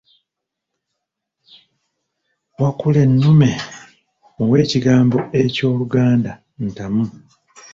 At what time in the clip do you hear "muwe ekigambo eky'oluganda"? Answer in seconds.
4.35-6.31